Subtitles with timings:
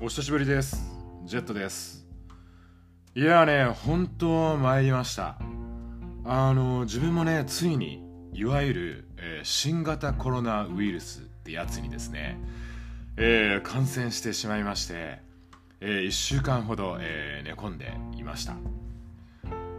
[0.00, 0.82] お久しぶりです。
[1.24, 2.06] ジェットです。
[3.14, 5.38] いやね、本当参りました。
[6.24, 8.04] あの、自分もね、ついに、
[8.34, 12.38] いわゆる、えー新型コロナウイルスってやつにですね、
[13.16, 15.18] えー感染してしまいまして、
[15.80, 18.54] え1週間ほど、えー寝込んでいました。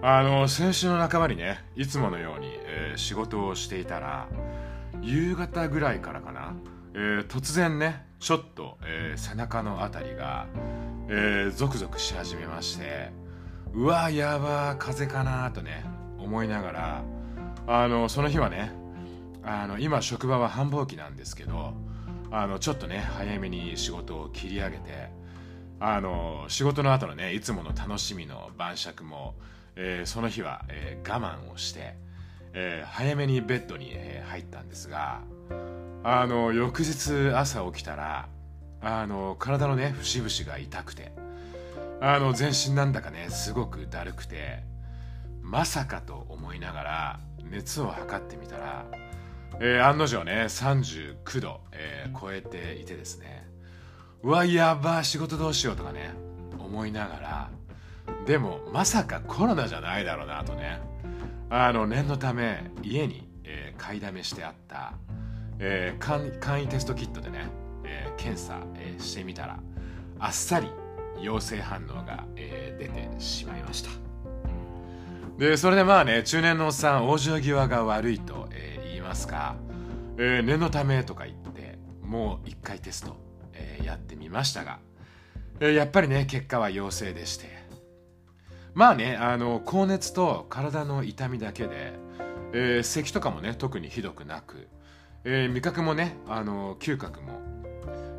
[0.02, 4.28] あの、先週の半ばにね、いつものように、えー仕事をしていたら、
[5.02, 6.56] 夕方ぐらいからかな、
[6.96, 10.48] えー突然ねちょっと、えー背中のあたりが、
[11.08, 13.12] えーゾクゾクし始めまして
[13.74, 15.86] うわやば風邪かなとね
[16.18, 17.04] 思いながら
[17.68, 18.72] あのその日はね
[19.44, 21.74] あの今職場は繁忙期なんですけど
[22.32, 25.10] あのちょっとね早めに仕事を切り上げて
[25.80, 29.36] あの仕事の後のねいつもの楽しみの晩酌も、
[29.76, 31.96] えーその日は、え我慢をして、
[32.54, 35.22] え早めにベッドに、え入ったんですが
[36.04, 38.28] あの翌日朝起きたら
[38.82, 41.12] あの体のね節々が痛くて
[42.00, 44.64] あの全身なんだかねすごくだるくて
[45.42, 48.86] まさかと思いながら熱を測ってみたら、
[49.60, 53.48] えー案の定ね39度、えー超えていてですね
[54.24, 56.12] うわやば仕事どうしようとかね
[56.60, 57.50] 思いながら
[58.26, 60.82] でもまさかコロナじゃないだろうなとね
[61.50, 64.94] あの念のため家に、えー買いだめしてあった、
[65.60, 67.48] えー簡簡易テストキットでね、
[67.84, 69.60] えー検査、えーしてみたら
[70.20, 70.68] あっさり
[71.22, 73.90] 陽性反応が、えー出てしまいました。
[75.38, 79.56] でそれでまあね中年のおっさん往生際が悪いと、えー言いますか、
[80.18, 83.16] えー念のためとか言ってもう一回テスト、
[83.54, 84.80] えーやってみましたが、
[85.60, 87.58] えーやっぱりね結果は陽性でして。
[88.74, 91.94] まあねあの高熱と体の痛みだけで、
[92.54, 94.68] えー咳とかもね特にひどくなく、
[95.24, 97.40] えー味覚もねあの嗅覚も、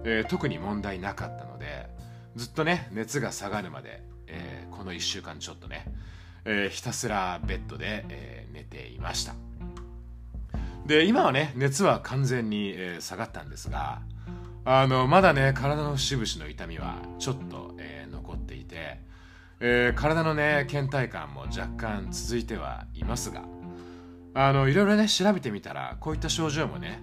[0.04, 1.88] えー特に問題なかったので
[2.36, 5.86] ずっとね熱が下がるまで、えーこの1週間ちょっとね、
[6.44, 9.34] えーひたすらベッドで、えー寝ていました。
[10.86, 14.00] で今はね熱は完全に、えー下がったんですが
[14.64, 19.00] あのまだね体の節々の痛みはちょっと、えー残っていて、
[19.60, 23.42] えー体のね倦怠感も若干続いてはいますが
[24.34, 27.02] あのいろいろね調べてみたらこういった症状もね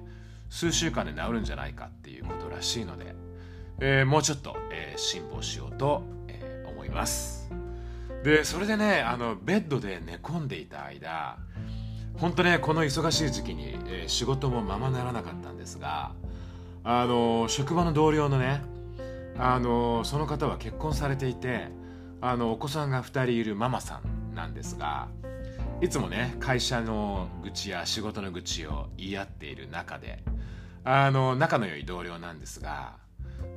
[0.50, 3.16] 数週間で治るんじゃないかっていうことらしいので、
[3.80, 7.50] えーもうちょっと、えー辛抱しようと、えー思います。
[8.24, 11.38] でそれでねあのベッドで寝込んでいた間
[12.18, 16.12] 本当ねこの忙しい時期に、えー仕事もままならなかったんですが
[16.84, 18.62] あの職場の同僚のね
[19.38, 21.68] あのその方は結婚されていて
[22.22, 25.10] あのお子さんが2人いるママさんなんですが
[25.82, 30.24] いつもね会社の愚痴や仕事の愚痴を言い合っている中で
[30.84, 32.94] あの仲の良い同僚なんですが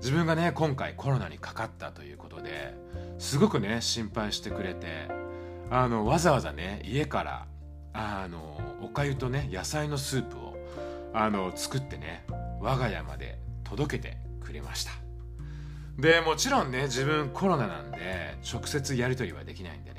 [0.00, 2.74] 自分がね今回コロナにかかったということで
[3.18, 5.08] すごくね心配してくれて
[5.70, 7.46] あのわざわざね家から
[7.92, 10.56] あのおかゆとね野菜のスープを
[11.14, 12.24] あの作ってね
[12.60, 14.92] 我が家まで届けてくれました。
[15.98, 17.98] でもちろんね自分コロナなんで
[18.52, 19.97] 直接やり取りはできないんでね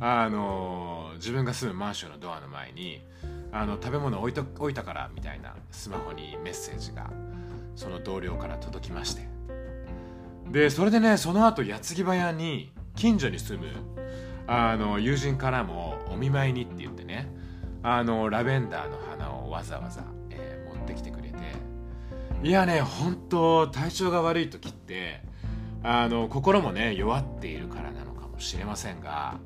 [0.00, 3.02] あの自分が住むマンションのドアの前に
[3.52, 7.10] あの食べ物置いと置いたからみたいなスマホにメッセージが
[7.76, 9.28] その同僚から届きまして。
[10.50, 13.66] でそれでねその後矢継ぎ早に近所に住む
[14.46, 17.28] あの友人からもお見舞いにって言ってね
[17.82, 21.34] あのラベンダーの花をわざわざ、えー持ってきてくれて。
[22.42, 25.22] いやね本当体調が悪い時って
[25.82, 29.38] あの心もね弱っているからなのかもしれませんが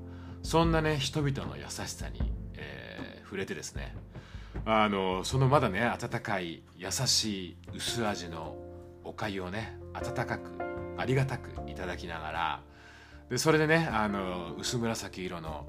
[0.43, 2.21] そんなね人々の優しさに、
[2.55, 3.95] えー触れてですね。
[4.65, 8.57] あのそのまだね温かい優しい薄味の
[9.05, 10.51] お粥をね温かく
[10.97, 12.61] ありがたくいただきながら
[13.29, 15.67] でそれでねあの薄紫色の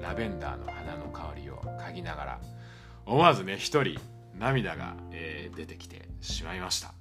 [0.00, 2.40] ラベンダーの花の香りを嗅ぎながら
[3.04, 4.00] 思わずね一人
[4.38, 6.94] 涙が、えー出てきてしまいました。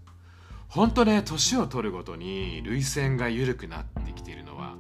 [0.68, 4.76] 本当ね年を取るごとに涙腺が緩くなってきているのは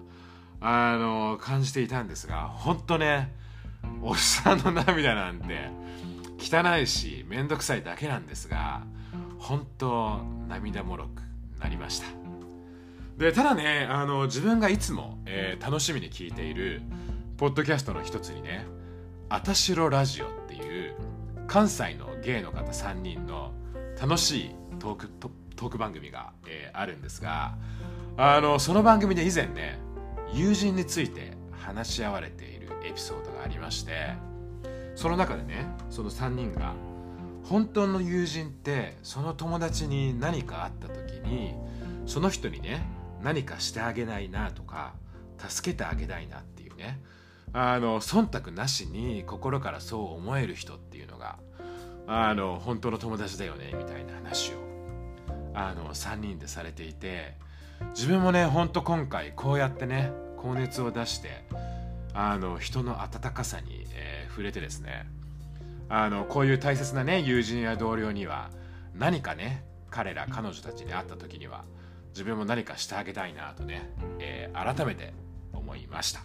[0.61, 3.33] あの感じていたんですが本当ね
[4.01, 5.69] おっさんの涙なんて
[6.37, 8.83] 汚いし面倒くさいだけなんですが
[9.39, 11.23] 本当涙もろく
[11.59, 12.07] なりました。
[13.17, 16.81] でただねあの自分がいつも、えー楽しみに聞いている
[17.37, 18.65] ポッドキャストの一つにね
[19.29, 20.95] 「あたしろラジオ」っていう
[21.47, 23.51] 関西の芸の方3人の
[23.99, 25.07] 楽しいトーク
[25.55, 27.55] トーク番組が、えーあるんですが
[28.17, 29.79] あのその番組で以前ね
[30.33, 34.13] 友人について話し合われているエピソードがありまして
[34.95, 36.73] その中でねその3人が
[37.43, 41.53] 本当の友人ってその友達に何かあった時に
[42.05, 42.85] その人にね
[43.21, 44.93] 何かしてあげないなとか
[45.37, 47.01] 助けてあげたいなっていうね
[47.53, 51.37] あの忖度なしに心からそう思える人っていうのが
[52.07, 54.53] あの本当の友達だよねみたいな話を
[55.53, 57.35] あの3人でされていて
[57.89, 61.43] 自分もねほんと今回こうやってね高熱を出して
[62.13, 65.05] あの人の温かさに、えー、触れてですね
[65.89, 68.49] あのこういう大切なね友人や同僚には
[68.95, 71.63] 何かね彼ら彼女たちに会った時には
[72.11, 73.89] 自分も何かしてあげたいなとね、
[74.19, 75.13] えー、改めて
[75.53, 76.21] 思いました、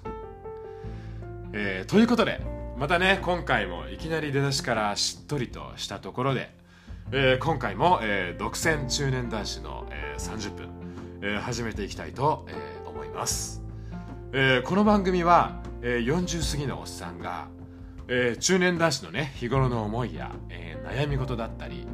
[1.52, 2.40] えー、ということで
[2.76, 6.50] またね今回もいきなり出だしからしっとりとしたところで、
[7.10, 10.68] えー、今回も、えー、独占中年男子の、えー、30分、
[11.22, 13.62] え、始めていきたいと、え、思います、
[14.32, 17.48] えー、この番組は、えー、40過ぎのおっさんが、
[18.08, 21.86] えー、中年男子のね日頃の思いや、えー、悩み事だったり、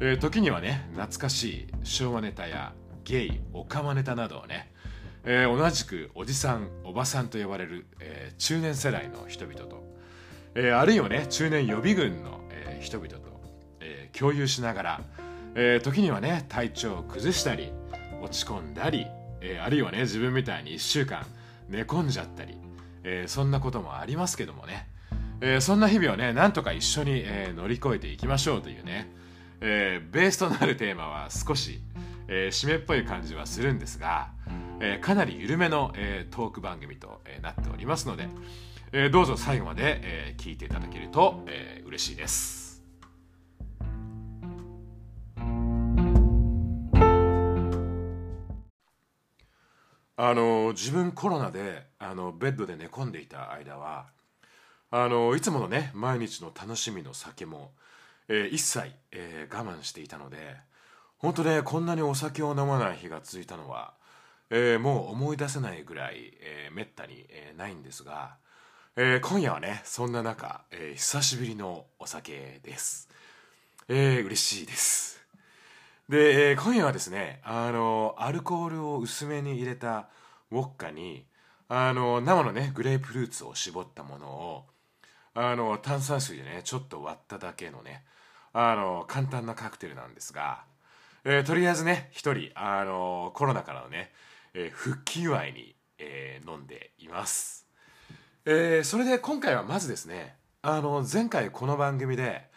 [0.00, 2.72] えー、時にはね懐かしい昭和ネタや
[3.04, 4.70] ゲイオカマネタなどをね、
[5.24, 9.82] えー、同じくおじさんおばさんと呼ばれる、えー、中年世代の人々と、
[10.54, 13.18] えー、あるいはね中年予備軍の、えー、人々と、
[13.80, 15.00] えー、共有しながら、
[15.54, 17.72] えー、時にはね体調を崩したり
[18.22, 19.06] 落ち込んだり、
[19.40, 21.26] えー、あるいはね自分みたいに1週間
[21.68, 22.56] 寝込んじゃったり、
[23.04, 24.88] えー、そんなこともありますけどもね、
[25.40, 29.10] えー、そんな日々をねなんとか一緒に、え、乗り越えていきましょうというね、
[29.60, 31.80] え、ベースとなるテーマは少し、
[32.28, 34.30] え、締めっぽい感じはするんですが、
[34.80, 38.28] え、かなり緩めの、え、トーク番組と、え、なっておりますので、
[38.92, 42.67] え、どうぞ最後まで、え、聞いていただけると、えー、嬉しいです。
[50.20, 54.06] あの自分コロナであのベッドで寝込んでいた間は
[54.90, 57.70] あのいつものね毎日の楽しみの酒も、
[58.26, 60.56] えー、一切、えー、我慢していたので
[61.18, 63.92] 本当ねこんなにお酒を飲まない日が続いたのは、
[64.50, 68.38] えー、もう思い出せないぐらい、えー、めったに、えー、ないんですが、
[68.96, 73.08] えー、今夜はねそんな中、えー、久しぶりのお酒です、
[73.86, 75.07] えー、嬉しいです。
[76.08, 80.08] で、えー、今夜はですねあのアルコールを薄めに入れた
[80.50, 81.26] ウォッカに
[81.68, 84.64] あの生のねグレープフルーツを絞ったものを
[85.34, 88.04] あの炭酸水でねちょっと割っただけのね
[88.52, 90.64] あの簡単なカクテルなんですが
[91.24, 94.10] えー、とりあえずね一人、あの、コロナからのね、
[94.54, 97.66] えー、復帰祝いに、え飲んでいます、
[98.46, 102.47] えそれで今回はまずですねあの前回この番組で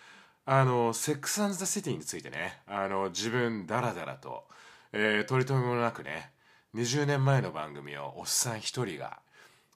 [0.46, 2.62] あのセックス・アン・ザ・シティについてね。
[2.68, 4.46] あの自分ダラダラと、
[4.94, 6.32] え取り留めもなくね
[6.76, 9.20] 20年前の番組をおっさん一人が、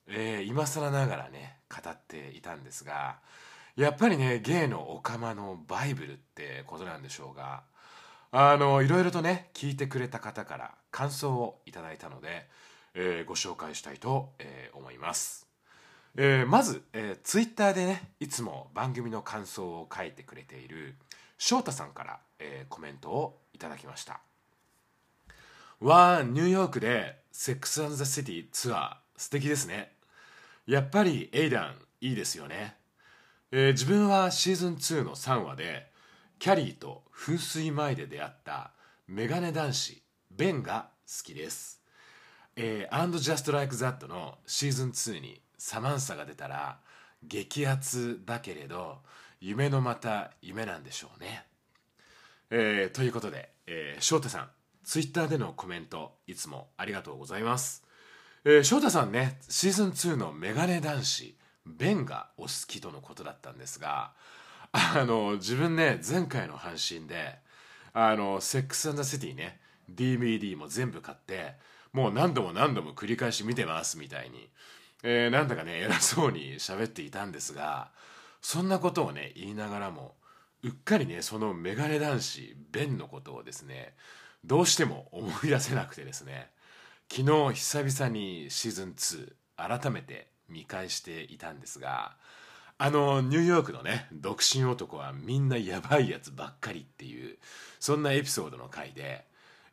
[0.06, 3.16] えー、今更ながらね語っていたんですが
[3.76, 7.62] やっぱりねゲイのオカマのバイブルってことなんでしょうが
[8.32, 12.46] あのいろいろとね聞いてくれた方から感想をいただいたので、
[12.94, 15.45] えー、ご紹介したいと、えー、思います、
[16.18, 20.94] えー、まず、えー、ツイッターでねいつも番組の感想を書いてくれている
[21.36, 24.20] 翔太さんから、えー、コメントをいただきました。
[25.78, 29.92] わーニューヨークでセックス・アン・ザ・シティツアー素敵ですね。
[30.66, 32.76] やっぱりエイダンいいですよね、
[33.52, 35.90] えー、自分はシーズン2の3話で
[36.38, 38.72] キャリーと噴水前で出会った
[39.06, 41.82] メガネ男子ベンが好きです。
[42.56, 46.78] えー、And Just Like That のシーズン2にサマンサが出たら
[47.24, 48.98] 激アツだけれど
[49.40, 51.44] 夢のまた夢なんでしょうね。
[52.50, 54.48] えー、ということで、えー、翔太さん、
[54.84, 57.82] ツイッターでのコメントいつもありがとうございます。
[58.44, 64.12] えー、翔太さんね、シーズン2のメガネ男子ベンがお好きとのことだったんですが、
[64.70, 67.40] あの自分ね前回の配信で
[67.92, 69.58] あのセックス・アンダー・シティね
[69.92, 71.54] DVD も全部買って
[71.92, 74.48] もう何度も何度も繰り返し見てますみたいに、
[75.02, 77.90] えー、なんだかね偉そうに喋っていたんですが
[78.40, 80.14] そんなことをね言いながらも
[80.62, 83.94] うっかりねそのメガネ男子ベンのことをですね
[84.44, 86.50] どうしても思い出せなくてですね
[87.12, 89.32] 昨日久々にシーズン2
[89.80, 92.16] 改めて見返していたんですが
[92.78, 97.38] あのニューヨークのね独身男はみんなやばいやつばっかりっていう
[97.80, 99.24] そんなエピソードの回で、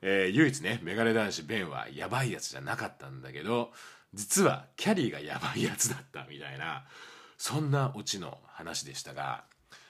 [0.01, 3.71] えー、唯一ねメガネ男子ベンはやばいやつじゃなかったんだけど
[4.13, 6.85] 実はキャリーがやばいやつだったみたいな
[7.37, 9.43] そんなオチの話でしたが、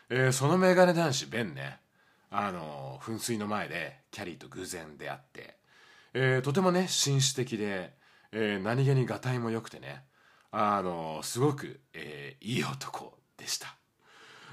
[0.09, 1.79] えー、そのメガネ男子ベンね
[2.31, 5.57] あの噴水の前でキャリーと偶然出会って、
[6.13, 7.93] えー、とてもね紳士的で、
[8.31, 10.03] えー、何気にがたいも良くてね
[10.51, 13.75] あのすごく、えー、いい男でした、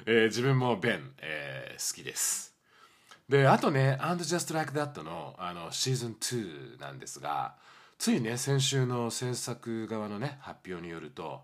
[0.06, 2.50] えー、自分もベン、えー、好きです。
[3.28, 7.54] であとね「And Just Like That の」あのシーズン2なんですが
[8.00, 11.42] ついね先週の制作側のね発表によると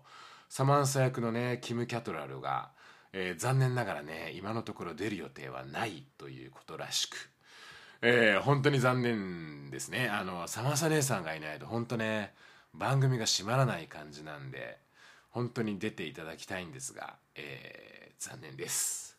[0.49, 2.71] サマンサ役のねキム・キャトラルが、
[3.13, 7.29] えー、残念ながらね今のところ出る予定はないということらしく、
[8.01, 10.09] えー、本当に残念ですね。
[10.09, 12.33] あのサマンサ姉さんがいないと本当ね
[12.73, 14.79] 番組が閉まらない感じなんで
[15.29, 19.15] 本当に出ていただきたいんですが、えー、残念です、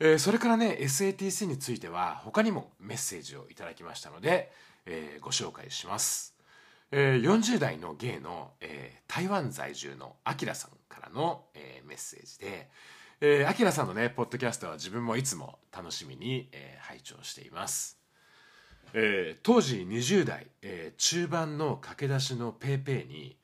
[0.00, 4.50] えー、それからね SATC については他にもメッセージをいただきましたので、
[4.86, 6.36] えー、ご紹介します。
[6.92, 12.70] えー、40代のゲイの、えー、台湾在住のアキラさんからの、えー、メッセージで、
[13.20, 17.98] えー、アキラさんのねポッドキャストは自分もいつも楽しみに、えー、拝聴しています、
[18.92, 23.36] えー、当時20代、えー、中盤の駆け出しの PayPay に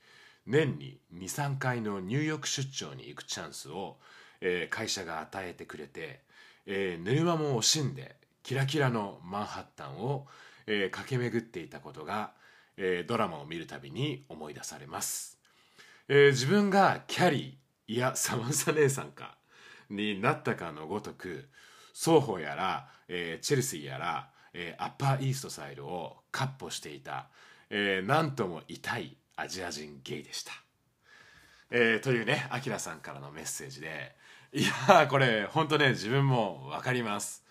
[0.47, 3.97] 年に23回の入浴出張に行くチャンスを、
[4.41, 6.21] えー、会社が与えてくれて、
[6.67, 10.27] えー、寝る間も惜しんでキラキラのマンハッタンを、
[10.67, 12.33] えー、駆け巡っていたことが
[12.77, 15.39] えー、ドラマを見るたびに思い出されます、
[16.09, 19.37] えー、自分がキャリーいやサマンサ姉さんか
[19.91, 21.49] になったかのごとく
[21.95, 27.29] 双方やら、えー、チェルシーやら、えー、アッパーイーストサイルを闊歩していた、
[27.69, 30.53] えー、なんとも痛いアジア人ゲイでした、
[31.71, 34.15] えー、というねアキラさんからのメッセージで
[34.55, 37.42] いやこれ本当ね自分も分かります。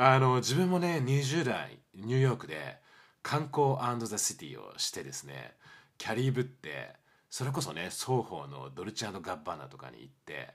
[0.00, 2.76] あの自分もね20代ニューヨークで
[3.24, 3.74] 観光
[4.06, 5.54] ザ・シティをしてですね
[5.98, 6.94] キャリーブって
[7.28, 10.50] それこそね双方のドルチアガッバーナとかに行って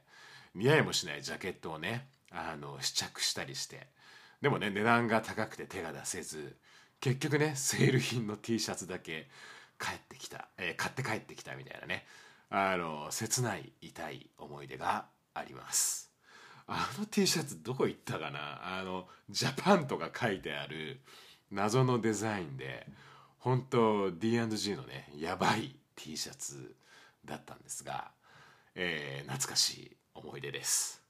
[0.56, 3.88] 似合いもしないジャケットをねあの試着したりして
[4.42, 6.56] でもね値段が高くて手が出せず
[7.02, 9.28] 結局ねセール品の T シャツだけ
[9.78, 12.06] 帰ってきた、えー、買って帰ってきたみたいなね
[12.50, 16.13] あの切ない痛い思い出があります。
[16.68, 18.80] あの T シャツどこ行ったかな？
[18.80, 21.02] あのジャパンとか書いてある
[21.52, 22.88] 謎のデザインで
[23.40, 26.76] 本当 D&G のねやばい T シャツ
[27.26, 28.12] だったんですが、
[28.76, 31.02] えー、懐かしい思い出です、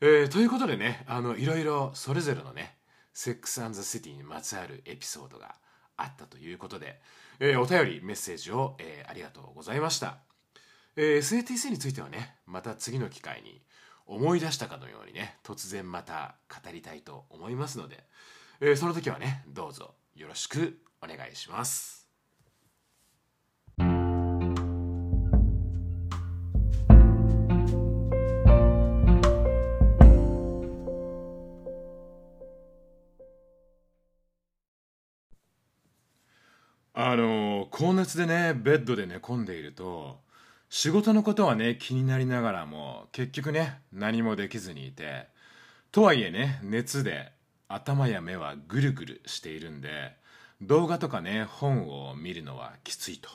[0.00, 2.76] えー、ということでねあのいろいろそれぞれのね
[3.12, 5.54] セックス・アン・ザ・シティにまつわるエピソードが
[5.96, 6.98] あったということで、
[7.38, 10.16] えー、お便りメッセージを、えー、ありがとうございました、
[10.96, 13.60] えー、SATC についてはねまた次の機会に
[14.06, 18.04] 思い出したかのようにね突然また語りたいと思いますので、
[18.60, 22.02] えー、その時はねどうぞよろしくお願いします。
[36.94, 40.20] あの高熱でねベッドで寝込んでいると
[40.74, 45.26] 仕事のことはね気になりながらも結局ね何もできずにいて
[45.90, 47.30] とはいえね熱で
[47.68, 50.16] 頭や目はぐるぐるしているんで
[50.62, 53.28] 動画とかね本を見るのはきついと。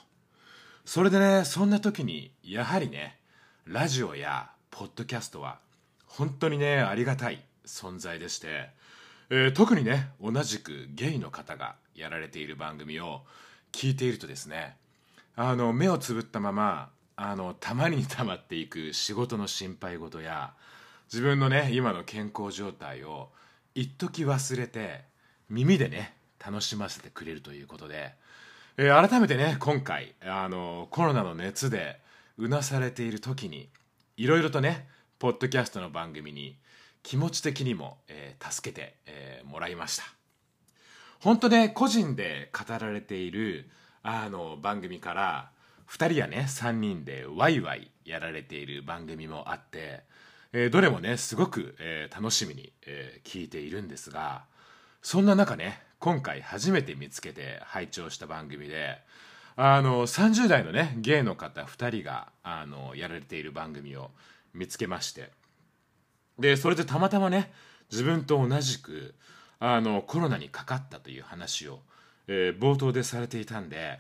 [0.84, 3.20] それでねそんな時にやはりね
[3.68, 5.60] ラジオやポッドキャストは
[6.08, 8.72] 本当にねありがたい存在でして、
[9.30, 13.22] えー、特にね同じくゲイの方がやられている番組を
[13.72, 14.76] 聞いているとですね
[15.36, 16.90] あの目をつぶったまま
[17.20, 20.54] あのたまにたまっていく仕事の心配事や
[21.12, 23.30] 自分のね今の健康状態を
[23.74, 25.02] 一時忘れて
[25.50, 28.14] 耳でね楽しませてくれるということで、
[28.78, 32.00] えー、改めてね今回あのコロナの熱で
[32.38, 33.68] うなされている時に
[34.16, 36.56] いろいろとねポッドキャストの番組に
[37.02, 40.04] 気持ち的にも、えー、助けて、えー、もらいました。
[41.20, 43.72] 本当ね個人で語られている
[44.04, 45.57] あの番組から
[45.90, 50.04] 2人やね3人でワイワイやられている番組もあって
[50.54, 54.44] えー、どれもねすごく、えー、楽しみに、えー、聞いているんですが
[55.02, 58.98] そんな中ね今回初めて見つけて拝聴した番組で
[59.56, 64.12] あの30代のねゲイの方2人があのやられている番組を
[64.54, 65.32] 見つけまして
[66.40, 67.52] でそれでたまたまね
[67.92, 69.16] 自分と同じく
[69.60, 71.80] あのコロナにかかったという話を、
[72.28, 74.00] えー、冒頭でされていたんで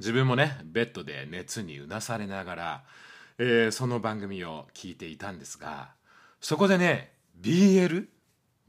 [0.00, 2.84] 自分もねベッドで熱にうなされながら
[3.42, 5.92] えー、その番組を聞いていたんですが
[6.42, 8.06] そこでね BL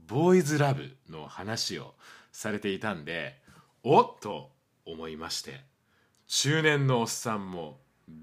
[0.08, 1.94] ボーイズラブの話を
[2.32, 3.36] されていたんで
[3.84, 4.50] おっと
[4.86, 5.60] 思いまして
[6.30, 7.80] 中年のおっさんも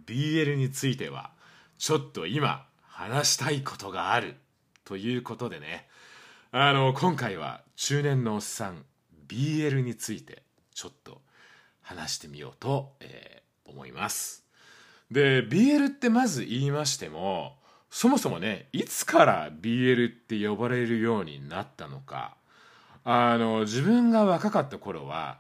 [0.07, 1.33] BL については
[1.77, 4.37] ちょっと今話したいことがある
[4.87, 5.87] ということでね
[6.51, 8.87] あの今回は中年のおっさん
[9.29, 11.21] BL についてちょっと
[11.89, 14.45] 話してみようと、えー、思います。
[15.11, 17.57] で BL ってまず言いましても
[17.91, 22.37] そもそもねいつから BL って呼ばれるようになったのか
[23.05, 25.39] あの自分が若かった頃は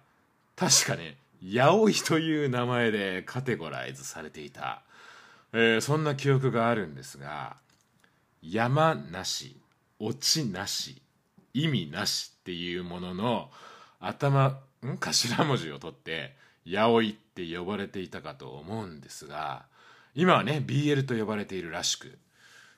[0.56, 4.80] 確かね八百いという名前でカテゴライズされていた、
[5.52, 7.56] えー、そんな記憶があるんですが
[8.40, 9.54] 山なし
[9.98, 11.02] オチなし
[11.52, 13.50] 意味なしっていうものの
[14.00, 16.34] 頭頭文字を取って
[16.66, 19.64] 八百いって呼ばれていたかと思うんですが
[20.14, 22.18] 今はね BL と呼ばれているらしく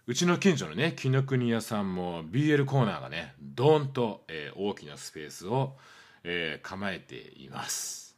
[0.06, 5.76] うちの近所のね紀ノ国屋さんも BL コーナーがねドーンと、えー、大きなスペースを、
[6.24, 8.16] えー、構えています。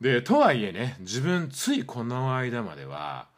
[0.00, 3.28] でとはいえね自分ついこの間までは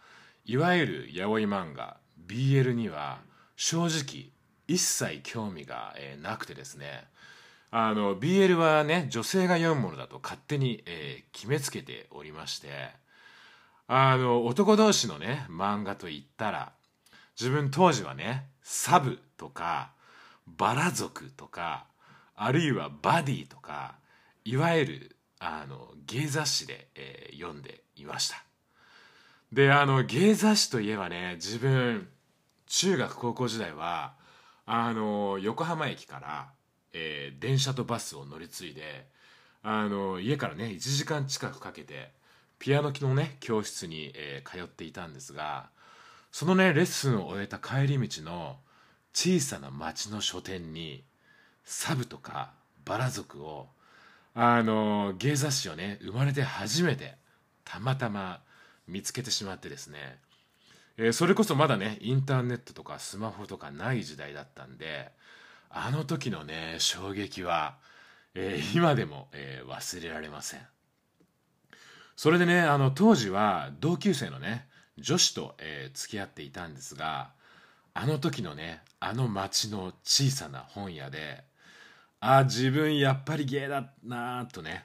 [0.47, 1.97] いわゆる八百い漫画
[2.27, 3.21] BL には
[3.57, 4.31] 正直
[4.67, 7.07] 一切興味が、えー、なくてですね。
[7.77, 12.69] あの BL はね女性が読むものだと勝手に、えー、決めつけておりまして
[13.89, 16.73] あの男同士のね漫画といったら
[17.37, 19.91] 自分当時はねサブとか
[20.47, 21.87] バラ族とか
[22.37, 23.97] あるいはバディとか
[24.45, 28.37] いわゆるあの芸雑誌で、えー、読んでいました。
[29.53, 32.07] であの芸雑誌といえばね自分
[32.69, 34.15] 中学高校時代は
[34.65, 36.54] あの横浜駅から、
[36.95, 39.07] えー、電車とバスを乗り継いで
[39.63, 42.11] あの家からね1時間近くかけて
[42.59, 45.69] ピアノ機のね教室に、えー、通っていたんですが
[46.33, 48.57] そのねレッスンを終えた帰り道の
[49.13, 51.05] 小さな町の書店に
[51.65, 52.53] サブとか
[52.85, 53.69] バラ族を
[54.35, 57.15] あの芸雑誌をね生まれて初めて
[57.65, 58.41] たまたま
[58.87, 60.19] 見つけてしまってですね、
[60.99, 65.11] えー、それこそまだねインターネットとかスマホとかない時代だったんで
[65.77, 67.77] あの時のね衝撃は、
[68.35, 70.61] えー、今でも、えー、忘れられません。
[72.15, 77.31] それでねあの当時は同級生のね女子と、えー、付き合っていたんですが
[77.93, 81.43] あの時のねあの町の小さな本屋で
[82.21, 84.85] あ自分やっぱりゲイだなとね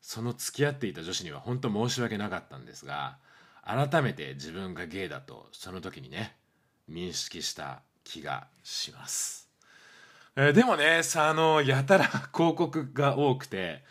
[0.00, 3.18] その付き合っていた女子には本当申し訳なかったんですが
[3.62, 6.34] 改めて自分がゲイだとその時にね
[6.90, 9.41] 認識した気がします、
[10.34, 13.84] えー、でもねさあのやたら 広告が多くて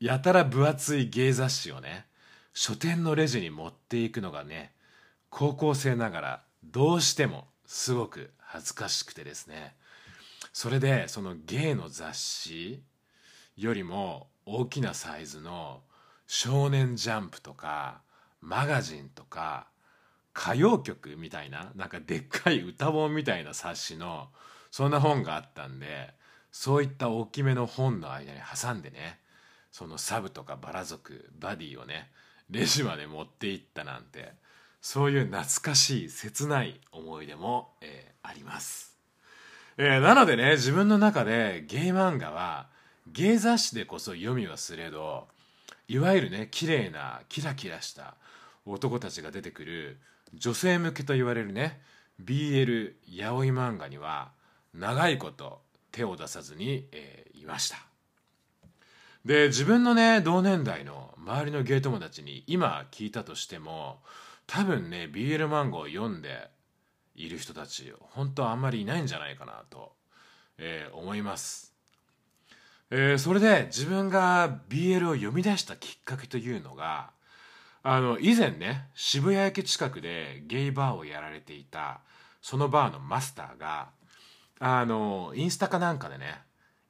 [0.00, 2.06] やたら分厚い芸雑誌をね
[2.52, 4.74] 書店のレジに持っていくのがね
[5.30, 9.76] 高校生ながらどうしてもすごく恥ずかしくてですね。
[10.52, 12.82] それでそのゲイの雑誌
[13.56, 15.82] よりも大きなサイズの
[16.26, 18.02] 「少年ジャンプ」とか
[18.40, 19.68] マガジンとか
[20.34, 24.30] 歌謡曲みたいななんかでっかい歌本みたいな冊子の
[24.70, 26.14] そんな本があったんで
[26.50, 29.18] そういった大きめの本の間に挟んでね
[29.70, 32.10] そのサブとかバラ族バディをね
[32.50, 34.32] レジまで持っていったなんて
[34.80, 38.96] そういう懐かしい切ない思い出も、えー、あります、
[39.76, 42.68] えー、なのでね自分の中でゲイ漫画は
[43.12, 45.26] ゲイ雑誌でこそ読みはすれど
[45.88, 48.14] いわゆるね綺麗なキラキラした
[48.66, 49.98] 男たちが出てくる
[50.34, 51.80] 女性向けと言われるね
[52.22, 54.30] BL 八百漫画には
[54.78, 55.60] 長いこと
[55.92, 57.78] 手を出さずに、えー、いました。
[59.24, 64.00] で自分のね同年代の周りのゲイ友達に今聞いたとしても
[64.46, 66.48] 多分ね BL 漫画を読んで
[67.14, 69.92] いる人たち本当あんまりいないんじゃないかなと、
[70.56, 71.74] えー、思います、
[72.90, 77.10] えー、それで自分が BL を読み出したきっかけというのが
[77.82, 82.00] あの以前ね渋谷駅近くでゲイバーをやられていた
[82.40, 83.88] そのバーのマスターが
[84.60, 86.40] あのインスタかなんかでね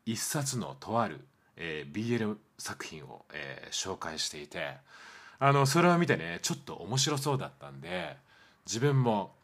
[0.06, 1.20] 一冊のとある、
[1.56, 4.76] えー、BL 作品を、えー、紹介していて
[5.38, 8.16] あのそれを見てねちょっと面白そうだったんで
[8.66, 9.34] 自分も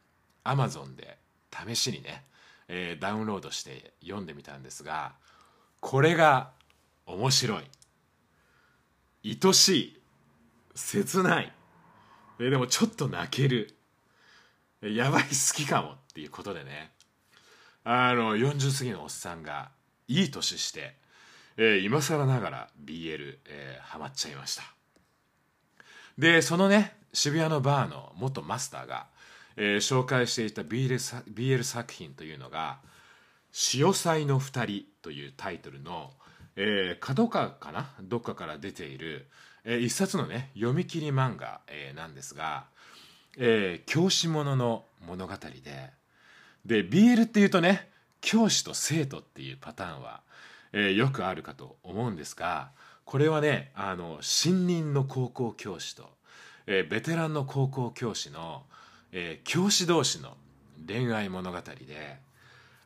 [0.45, 1.19] Amazon で
[1.53, 2.25] 試しにね、
[2.69, 5.13] えー、ダウンロードして読んでみたんですが
[5.81, 6.51] これが
[7.07, 7.65] 面白い。
[9.25, 10.01] 愛しい。
[10.75, 11.53] 切ない、
[12.41, 13.77] えー、でもちょっと泣ける。
[14.81, 16.94] やばい好きかもっていうことでね
[17.85, 19.71] あの40過ぎのおっさんが
[20.09, 20.97] いい年して、
[21.59, 24.63] えー、今更ながら BL、えー、ハマっちゃいました。
[26.19, 29.07] でそのね渋谷のバーの元マスターが、
[29.57, 30.95] えー、紹介していた BL,
[31.33, 32.79] BL 作品というのが
[33.53, 36.11] 「潮騒の二人」というタイトルの、
[36.57, 37.91] えー、角川かな？
[38.01, 39.29] どっかから出ている、
[39.65, 42.65] えー、一冊のね読み切り漫画、えー、なんですが、
[43.37, 46.04] えー、教師者の物語で
[46.67, 47.89] で BL っていうとね
[48.21, 50.21] 教師と生徒っていうパターンは、
[50.73, 52.71] えー、よくあるかと思うんですが
[53.05, 56.09] これはねあの新任の高校教師と、
[56.67, 58.63] えー、ベテランの高校教師の、
[59.13, 60.37] えー、教師同士の
[60.87, 62.19] 恋愛物語で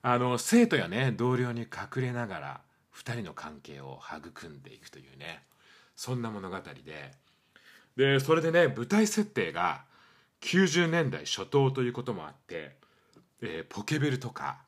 [0.03, 2.61] あの生徒やね同僚に隠れながら
[2.97, 5.43] 2人の関係を育んでいくというね
[5.95, 7.13] そんな物語で。
[7.97, 9.83] でそれでね舞台設定が
[10.41, 12.77] 90年代初頭ということもあって、
[13.43, 14.59] えー、ポケベルとか、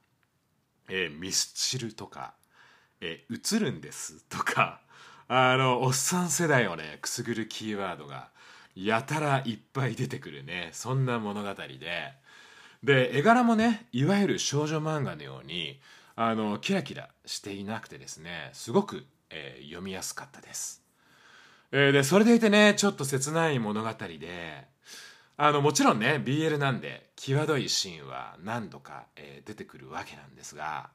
[0.89, 2.35] えー、ミスチルとか、
[3.01, 4.81] えー、映るんですとか
[5.29, 8.31] あのおっさん世代をねくすぐるキーワードが
[8.75, 12.21] やたらいっぱい出てくるねそんな物語で。
[12.83, 15.79] で絵柄もねいわゆる少女漫画のように
[16.17, 20.83] あのキラキラしていなくてですねすごく、えー、読みやすかったです、
[21.73, 24.67] えー、でそれでいてねちょっと切ない物語で
[25.41, 30.91] あのもちろんね BL なんで際どいシーンは何度か、えー、出てくるわけなんですが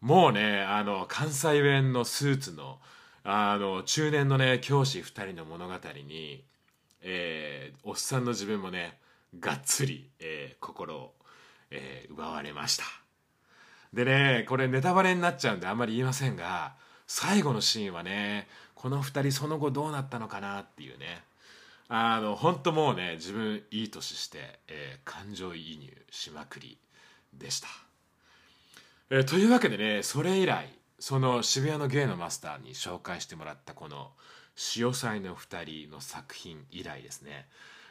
[0.00, 2.78] もうねあの関西弁のスーツの
[3.24, 5.74] あの中年のね教師2人の物語
[6.06, 6.42] に、
[7.02, 8.98] えー、おっさんの自分もね
[9.38, 11.14] がっつり、えー、心を
[11.70, 12.84] えー、奪われました。
[13.92, 16.74] でねこれネタバレになっちゃうんであんまり言いませんが
[17.08, 21.24] 最後のシーンはねこの2人その後どうなったのかなっていうね
[21.92, 26.78] あの本当もうね自分いい年して、えー、感情移入しまくり
[27.34, 27.66] でした、
[29.10, 30.68] えー、というわけでねそれ以来
[31.00, 34.12] その渋谷の芸のマスターに紹介してもらったこの
[34.54, 37.48] 「潮騒の2人」の作品以来ですね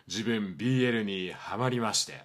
[0.08, 2.24] 自分 BL にはまりまして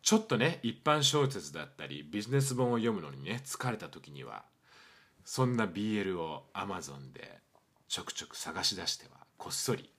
[0.00, 4.42] ちょっとね一般小説だったりビジネス本を読むのにね疲れた時には
[5.26, 7.40] そんな BL を Amazon で
[7.88, 9.91] ちょくちょく探し出してはこっそり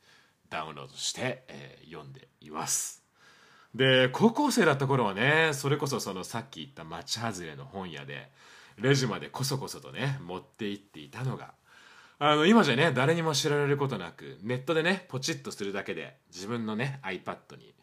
[0.54, 3.04] ダウンロードして、えー、読んでいます。
[3.76, 8.30] で高校生だった頃はねそれこそそのさっき言った町外れの本屋で
[8.78, 11.54] レジまでこそこそとね持って行っていたのが
[12.20, 17.74] あの今じゃね誰にも知られることなくネットでねポチッとするだけで自分のね iPad に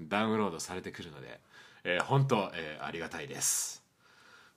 [0.00, 1.38] ダウンロードされてくるので
[1.86, 3.84] えー、本当、えー、ありがたいです。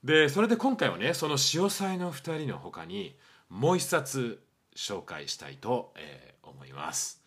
[0.03, 3.15] でそれで今回はねその潮騒の2人の他に
[3.49, 4.41] もう一冊
[4.75, 7.18] 紹介したいと、えー、思います。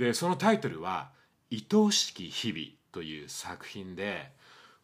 [0.00, 1.10] でそのタイトルは
[1.52, 4.32] 「愛おしき日々」という作品で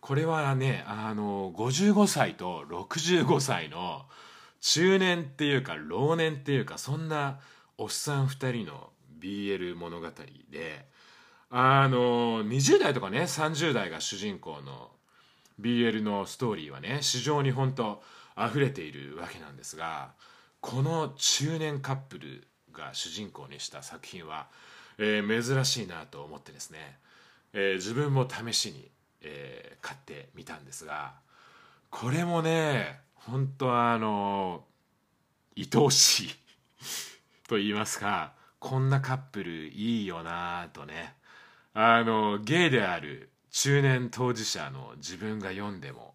[0.01, 4.07] これはねあの55歳と65歳の
[4.61, 7.41] 中年っていうか老年っていうかそんな
[7.79, 10.09] おっさん2人の BL 物語
[10.51, 10.87] で
[11.49, 14.91] あの20代とかね30代が主人公の
[15.59, 18.03] BL のストーリーはね市場に本当
[18.37, 20.13] 溢れているわけなんですが
[20.61, 24.49] この中年カップルが主人公にした作品は、
[24.99, 26.99] えー、珍しいなと思ってですね、
[27.53, 28.91] えー、自分も試しに、
[29.23, 31.15] えー、買ってみたんですが
[31.91, 34.65] これもね本当あの
[35.57, 36.31] 愛おしい
[37.49, 41.15] と言いますかこんなカップルいいよなとね
[41.75, 46.15] あのゲイである中年当事者の自分が読んでも、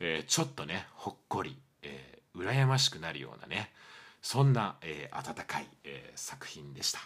[0.00, 3.72] えー、ちょっとねほっこり、えー、羨ましくなるようなね
[4.22, 7.00] そんな、えー、温かい、えー、作品でした。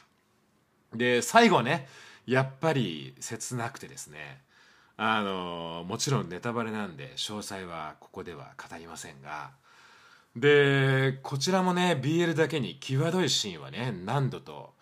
[0.95, 1.87] で最後ね
[2.27, 4.43] やっぱり切なくてですね
[4.97, 9.51] あのもちろんネタバレなんで詳細はここでは語りませんが
[10.37, 14.75] でこちらもね BL だけに際どいシーンはね何度と、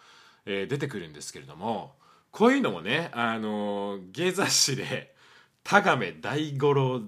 [0.47, 1.95] えー、出てくるんですけれども
[2.31, 5.15] こういうのもねあの芸雑誌で
[5.65, 7.03] 田亀大五郎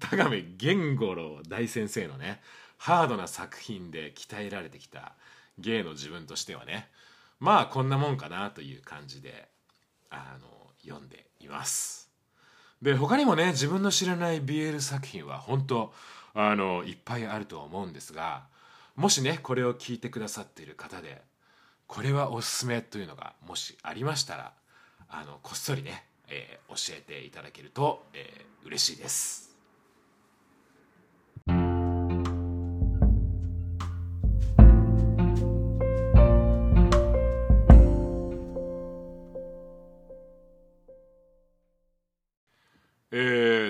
[0.00, 2.40] 田亀源五郎大先生のね
[2.78, 5.12] ハードな作品で鍛えられてきた
[5.58, 6.88] 芸の自分としてはね
[7.40, 9.48] まあこんなもんかなという感じで
[10.10, 10.48] あの
[10.82, 12.10] 読んでいます
[12.82, 15.92] で他にもね自分の知らない BL 作品は本当
[16.34, 18.44] あのいっぱいあると思うんですが
[18.96, 21.22] もしねこれを聞いてくださっている方で
[21.86, 24.52] これはおすすめというのがもしありましたら
[25.08, 29.53] あのこっそりね、えー、教えていただけると、えー、嬉しいです。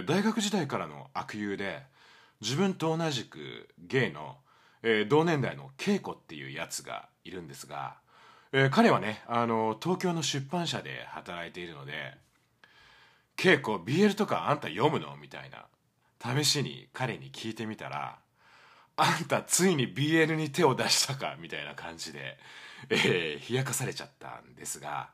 [0.05, 1.83] 大学時代からの悪友で
[2.41, 4.37] 自分と同じくゲイの、
[4.83, 7.97] えー、同年代の恵子っていうやつがいるんですが
[8.57, 12.17] えー、彼はねあの東京の出版社で働いているので
[13.37, 15.67] 「稽古 BL とかあんた読むの?」みたいな
[16.23, 18.17] 試しに彼に聞いてみたら
[18.97, 22.39] 「あんたついに BL に手を出したか」みたいな感じで、
[22.91, 25.11] えー、冷やかされちゃったんですが、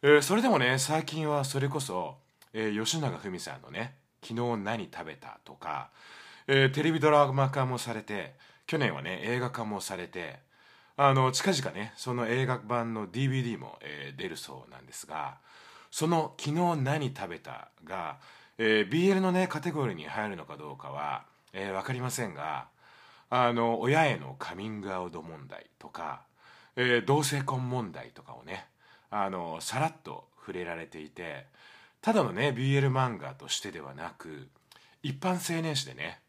[0.00, 2.16] えー、それでもね最近はそれこそ、
[2.54, 5.90] えー、吉永文さんのね「昨日何食べた?」とか、
[6.46, 8.34] えー、テレビドラマ化もされて
[8.66, 10.40] 去年はね映画化もされて
[10.96, 15.38] あの近々ねその映画版の DVD も、えー、出るそうなんですが
[15.90, 18.18] その「昨日何食べたが」
[18.62, 22.68] えー、BL のねカテゴリーに入るのかどうかは、えー、分かりませんが
[23.30, 26.22] あの親へのカミングアウト問題とか、
[26.76, 28.66] えー、同性婚問題とかをね
[29.10, 31.46] あのさらっと触れられていて
[32.02, 34.48] ただのね BL 漫画としてではなく
[35.02, 36.20] 一般青年誌でね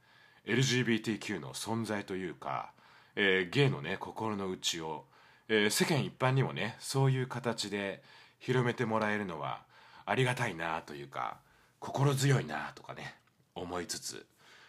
[0.45, 2.71] LGBTQ の存在というか、
[3.15, 5.05] えー、ゲイのね心の内を、
[5.47, 8.01] えー、世間一般にもねそういう形で
[8.39, 9.61] 広めてもらえるのは
[10.05, 11.37] ありがたいなというか
[11.79, 13.15] 心強いなとかね
[13.55, 14.25] 思いつつ、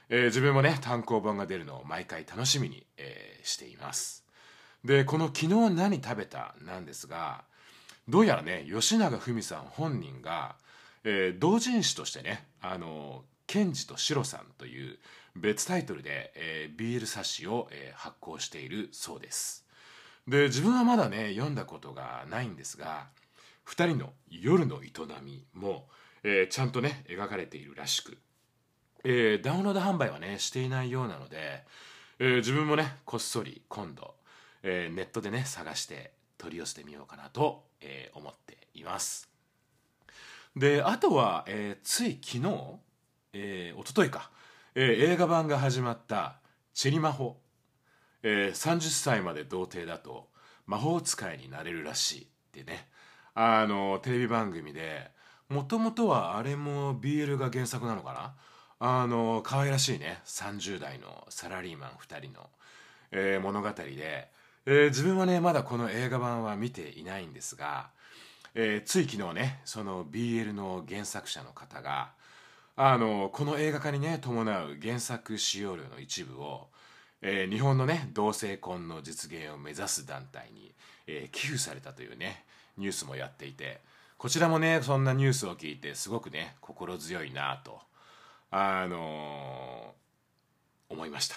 [0.09, 4.25] えー、自分もね単行本が出るのを毎回楽しみに、えー、しています
[4.85, 7.45] でこの「昨日何食べた?」なんですが
[8.09, 10.57] どうやらね吉永文さん本人が、
[11.05, 14.99] えー、同人誌としてねあのケンジとシロさんという
[15.37, 19.67] 別タイトルで、えー、ビール冊子を、えー、発行しているそうです。
[20.29, 23.07] で自分はまだね読んだことがないんですが
[23.67, 24.91] 2人の夜の営
[25.23, 25.89] みも、
[26.23, 28.19] えー、ちゃんとね描かれているらしく、
[29.05, 31.65] えー、ダウンロード販売はねしていないようなので、
[32.21, 34.15] えー、自分もねこっそり今度、
[34.63, 39.32] えー、ネットでね探して取り寄せてみようかなと、えー、思っています。
[40.55, 42.55] であとは、えー、つい昨日、
[43.33, 44.31] えー、一昨日か、
[44.75, 46.37] えー、映画版が始まった
[46.75, 47.41] 「チェリマホ」
[48.23, 50.29] えー、30歳まで童貞だと
[50.67, 52.89] 魔法使いになれるらしいってね。
[53.35, 55.11] あのテレビ番組で
[55.49, 58.35] もともとはあれも BL が原作なのかな？
[58.79, 60.21] あの可愛らしいね。
[60.27, 62.51] 30代のサラリーマン2人の、
[63.11, 64.29] えー、物語で、
[64.67, 67.91] えー、自分はねまだこの映画版は見ていないんですが、
[68.55, 72.13] えー、つい昨日ねその BL の原作者の方が
[72.77, 76.69] あのこの映画化にね伴う原作使用料の一部を、
[77.21, 80.75] え日本のね同性婚の実現を目指す団体に、
[81.07, 82.45] え寄付されたというね
[82.79, 83.81] ニュースもやっていて
[84.17, 87.81] こちらもねそんなニュースを聞いてすごくね心強いなと
[88.51, 91.37] あのー、思いました。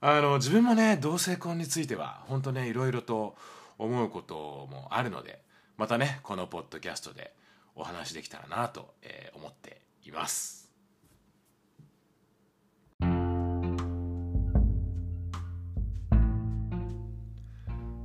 [0.00, 3.34] あの自分もね同性婚については本当ねいろいろと
[3.78, 5.45] 思うこともあるので
[5.76, 7.32] またねこのポッドキャストで
[7.74, 8.94] お話できたらなと、
[9.34, 10.72] 思っています。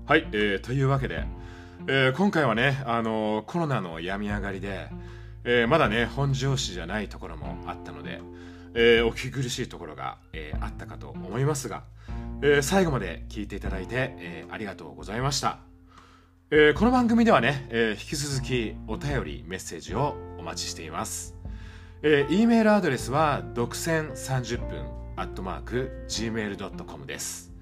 [0.05, 1.23] はい、えー、というわけで
[1.87, 4.87] えー、今回はね、あの、コロナの病み上がりで、
[5.43, 8.21] えー、まだね本調子じゃないところもあったので、
[8.75, 11.83] えお聞き苦しいところが、えあったかと思いますが、
[12.43, 15.59] え最後まで聞いていただいて、えありがとうございました、
[16.53, 21.33] えこの番組ではね、え引き続きお便りメッセージをお待ちしています、
[22.03, 24.85] えー、E メールアドレスは独占30分
[25.15, 27.53] アットマーク Gmail.com です。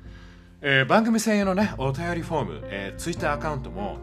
[0.63, 3.99] えー、番組専用のね、お便りフォーム、えー、ツイッターアカウントも、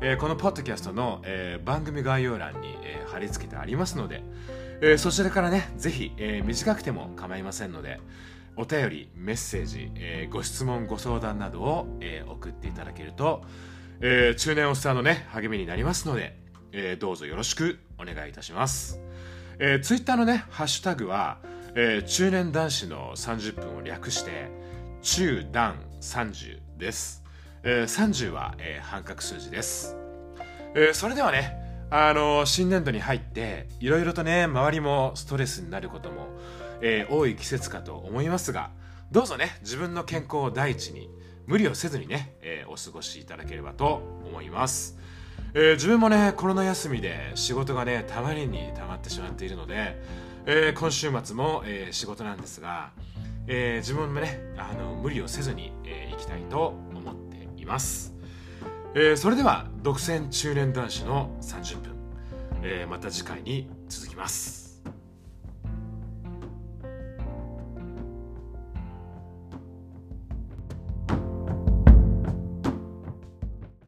[0.00, 4.24] えー、このポッドキャストの、えー、番組概要欄に、えー、貼り付けてありますので、
[4.80, 8.00] えー、そちらからね、ぜひ、えー、短くても構いませんので、
[8.56, 13.44] お便り、メッセージ、えー、ご質問、ご相談などを、えー、送っていただけると、
[14.06, 16.36] えー、中年おっさんのね、励みになりますので、
[16.72, 19.00] えー、どうぞよろしくお願いいたします。
[19.58, 21.38] えー、ツイッターのね、ハッシュタグは、
[21.74, 24.50] えー、中年男子の30分を略して、
[25.00, 27.24] 中段30です。
[27.62, 29.96] えー、30は、えー、半角数字です。
[30.74, 36.26] えー、それではね、あの新年度に入っていろいろとね周りもストレスになることも、
[36.82, 38.70] えー、多い季節かと思いますが
[39.12, 41.08] どうぞね自分の健康を第一に
[41.46, 44.98] 無理をせずにね、えー、お過ごしいただければと思います、
[45.54, 50.00] えー、自分もねコロナ休みで仕事がねたまりにたまってしまっているので、
[50.46, 52.92] えー、今週末も、え、仕事なんですが
[53.46, 58.14] え、自分もねあの無理をせずに、えー、いきたいと思っています、
[58.94, 61.94] え、それでは独占中年男子の30分、
[62.62, 64.63] え、また次回に続きます。